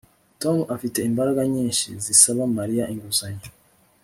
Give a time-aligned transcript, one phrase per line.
[0.41, 3.47] Tom afite imbaraga nyinshi zisaba Mariya inguzanyo